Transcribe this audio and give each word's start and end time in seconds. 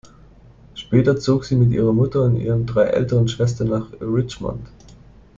Später 0.73 1.15
zog 1.17 1.45
sie 1.45 1.55
mit 1.55 1.71
ihrer 1.71 1.93
Mutter 1.93 2.23
und 2.23 2.35
ihren 2.35 2.65
drei 2.65 2.85
älteren 2.85 3.27
Schwestern 3.27 3.67
nach 3.69 3.85
Richmond. 4.01 4.67